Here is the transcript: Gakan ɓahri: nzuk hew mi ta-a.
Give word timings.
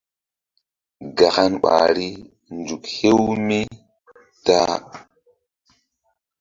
Gakan 1.17 1.51
ɓahri: 1.63 2.07
nzuk 2.57 2.83
hew 2.95 3.19
mi 3.47 3.59
ta-a. 4.45 4.75